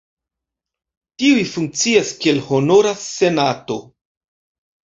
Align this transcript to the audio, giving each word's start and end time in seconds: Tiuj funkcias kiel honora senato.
Tiuj 1.23 1.43
funkcias 1.51 2.15
kiel 2.23 2.41
honora 2.49 2.97
senato. 3.05 3.79